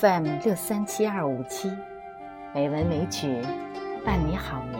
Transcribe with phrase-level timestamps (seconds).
[0.00, 1.72] FM 六三七二五七，
[2.54, 3.42] 美文美曲，
[4.04, 4.78] 伴你好眠。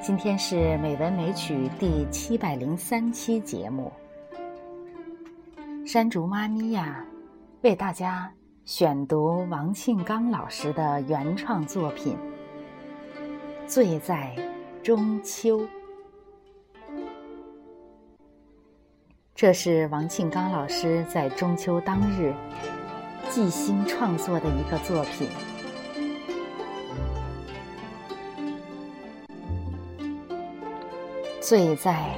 [0.00, 3.92] 今天是美文美曲第七百零三期节目，
[5.86, 7.04] 山竹妈咪呀，
[7.62, 8.28] 为大家
[8.64, 12.16] 选读王庆刚老师的原创作品
[13.68, 14.34] 《醉在
[14.84, 15.60] 中秋》。
[19.34, 22.34] 这是王庆刚老师在中秋当日
[23.30, 25.26] 即兴创作的一个作品。
[31.40, 32.10] 醉在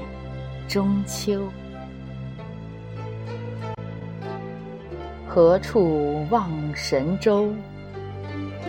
[0.66, 1.48] 中秋，
[5.28, 7.48] 何处望神州？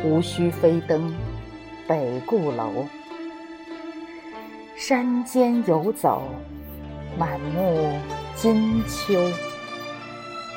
[0.04, 1.12] 无需飞登
[1.88, 2.86] 北固楼，
[4.88, 6.24] 山间游走，
[7.20, 7.99] 满目。
[8.35, 9.20] 金秋，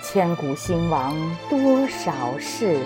[0.04, 1.16] 千古兴亡
[1.48, 2.78] 多少事？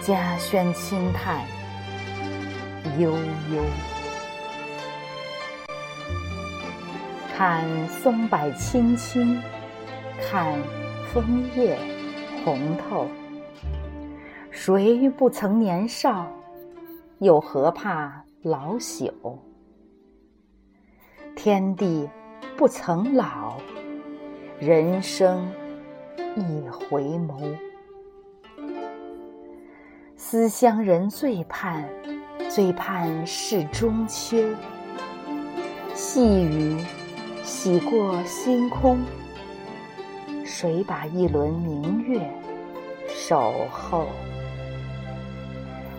[0.00, 1.44] 家轩轻叹
[2.98, 3.62] 悠悠。
[7.36, 9.40] 看松柏青青，
[10.20, 10.52] 看
[11.12, 11.78] 枫叶
[12.44, 13.06] 红透。
[14.50, 16.26] 谁不曾年少？
[17.20, 19.12] 又何怕老朽？
[21.42, 22.06] 天地。
[22.54, 23.56] 不曾老，
[24.58, 25.50] 人生
[26.36, 27.56] 一回眸。
[30.16, 31.88] 思乡人最盼，
[32.50, 34.36] 最盼是中秋。
[35.94, 36.76] 细雨
[37.42, 38.98] 洗过星空，
[40.44, 42.20] 谁把一轮明月
[43.08, 44.08] 守候？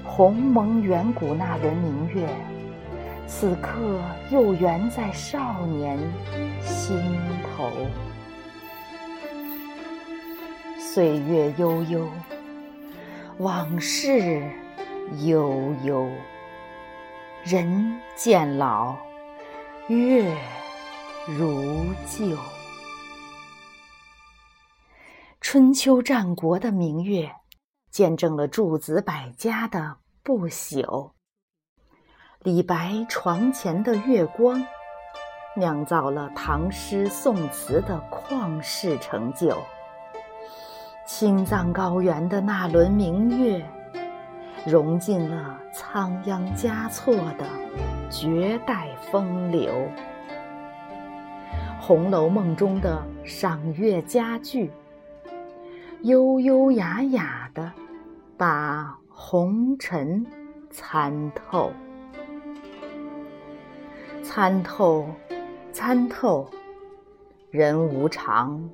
[0.05, 2.29] 鸿蒙远古那轮明月。
[3.33, 5.97] 此刻又圆在少年
[6.61, 7.01] 心
[7.41, 7.71] 头。
[10.77, 12.07] 岁月悠悠，
[13.39, 14.43] 往事
[15.25, 16.07] 悠悠。
[17.43, 18.95] 人渐老，
[19.87, 20.37] 月
[21.25, 22.37] 如旧。
[25.39, 27.31] 春秋战国的明月，
[27.89, 31.11] 见证了诸子百家的不朽。
[32.43, 34.65] 李白床前的月光，
[35.55, 39.55] 酿造了唐诗宋词的旷世成就。
[41.05, 43.63] 青藏高原的那轮明月，
[44.65, 47.45] 融进了仓央嘉措的
[48.09, 49.71] 绝代风流。
[51.79, 54.71] 《红楼梦》中的赏月佳句，
[56.01, 57.71] 优优雅雅的
[58.35, 60.25] 把红尘
[60.71, 61.71] 参透。
[64.33, 65.05] 参透，
[65.73, 66.49] 参透，
[67.49, 68.69] 人无常，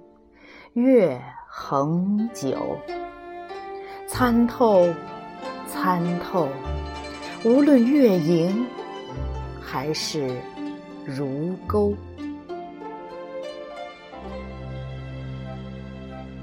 [0.74, 1.20] 月
[1.50, 2.78] 恒久。
[4.06, 4.88] 参透，
[5.68, 6.48] 参透，
[7.44, 8.68] 无论月盈
[9.60, 10.30] 还是
[11.04, 11.96] 如钩。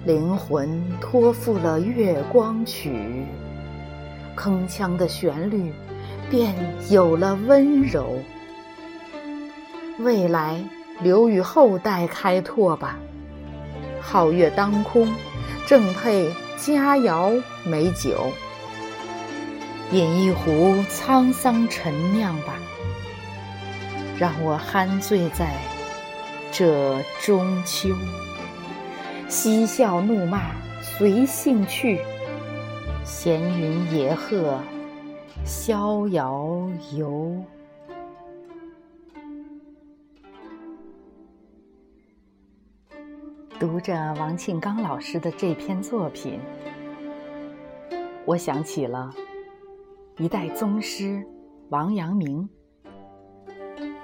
[0.05, 3.25] 灵魂托付了月光曲，
[4.37, 5.73] 铿锵的旋律
[6.29, 6.53] 便
[6.91, 8.19] 有了温柔。
[9.99, 10.63] 未来
[11.01, 12.99] 留与后代开拓吧。
[14.03, 15.09] 皓月当空，
[15.67, 18.31] 正配佳肴美酒。
[19.93, 22.59] 饮一壶沧桑陈酿吧，
[24.19, 25.55] 让我酣醉在
[26.51, 27.91] 这中秋。
[29.29, 30.51] 嬉笑怒骂
[30.83, 32.01] 随性去，
[33.05, 34.59] 闲云野鹤
[35.45, 37.45] 逍遥游。
[43.67, 46.39] 读着王庆刚老师的这篇作品，
[48.27, 49.11] 我想起了
[50.19, 51.27] 一代宗师
[51.71, 52.47] 王阳明。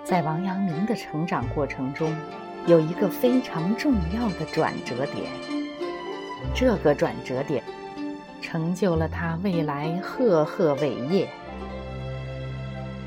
[0.02, 2.10] 在王阳明的成长过程中，
[2.66, 5.30] 有一个非常重要的转折点，
[6.54, 7.62] 这个转折点
[8.40, 11.28] 成就了他未来赫赫伟业。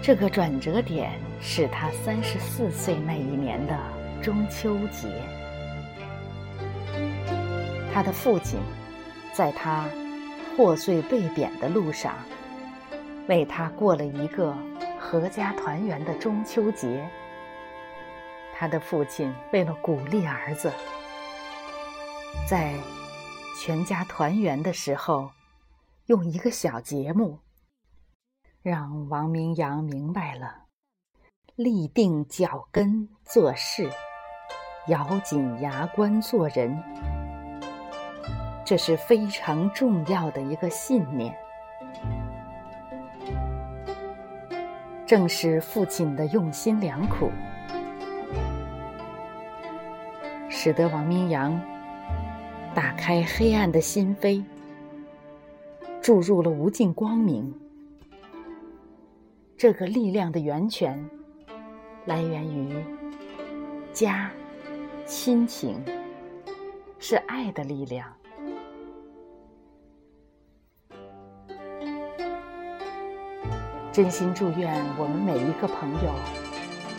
[0.03, 3.75] 这个转折点是他三十四岁那一年的
[4.21, 5.09] 中秋节。
[7.93, 8.59] 他的父亲，
[9.33, 9.87] 在他
[10.57, 12.15] 获罪被贬的路上，
[13.27, 14.57] 为他过了一个
[14.99, 17.07] 阖家团圆的中秋节。
[18.55, 20.71] 他的父亲为了鼓励儿子，
[22.49, 22.73] 在
[23.61, 25.29] 全家团圆的时候，
[26.07, 27.37] 用一个小节目，
[28.63, 30.63] 让王明阳明白了
[31.55, 33.87] 立定脚跟做事，
[34.87, 36.75] 咬紧牙关做人，
[38.65, 41.35] 这是非常重要的一个信念。
[45.05, 47.29] 正是父亲的用心良苦，
[50.49, 51.59] 使得王明阳
[52.73, 54.43] 打开黑暗的心扉，
[56.01, 57.53] 注入了无尽光明。
[59.57, 60.97] 这个力量的源泉，
[62.05, 62.73] 来源于
[63.91, 64.31] 家、
[65.05, 65.83] 亲情，
[66.97, 68.07] 是爱的力量。
[73.93, 76.15] 真心祝愿我们每一个朋友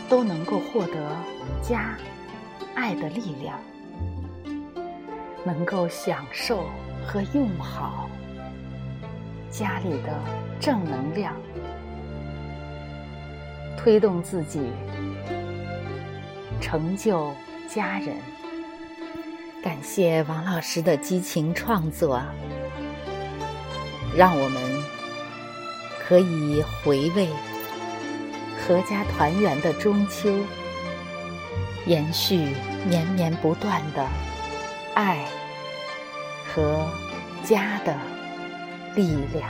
[0.08, 1.16] 都能够获得
[1.60, 1.98] 家
[2.76, 3.58] 爱的力量，
[5.44, 6.66] 能够享受
[7.04, 8.08] 和用好
[9.50, 10.16] 家里的
[10.60, 11.34] 正能量，
[13.76, 14.60] 推动自己
[16.60, 17.32] 成就
[17.68, 18.14] 家人。
[19.64, 22.22] 感谢王老师的激情创作，
[24.16, 25.03] 让我们。
[26.06, 27.28] 可以回味
[28.66, 30.30] 阖家团圆的中秋，
[31.86, 32.36] 延续
[32.86, 34.06] 绵绵不断的
[34.94, 35.26] 爱
[36.46, 36.86] 和
[37.42, 37.96] 家的
[38.94, 39.48] 力量。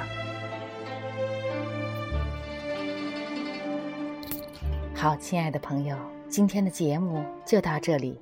[4.95, 5.97] 好，亲爱的朋友，
[6.29, 8.21] 今天的节目就到这里，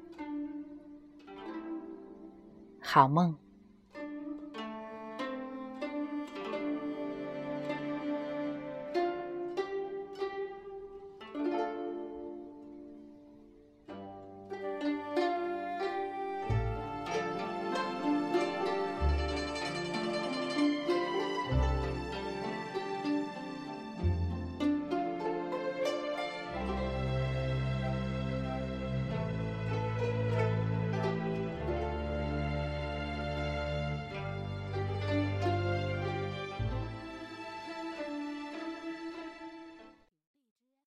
[2.80, 3.41] 好梦。